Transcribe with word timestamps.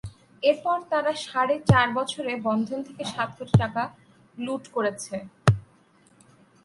এরপর 0.43 0.77
তারা 0.91 1.11
সাড়ে 1.25 1.55
চার 1.69 1.87
বছরে 1.97 2.31
বন্ধন 2.47 2.79
থেকে 2.87 3.03
সাত 3.13 3.29
কোটি 3.37 3.53
টাকা 3.61 3.83
লুট 4.37 4.63
করেছে। 4.75 5.15